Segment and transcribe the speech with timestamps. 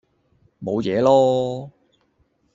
[0.59, 1.69] 冇嘢囉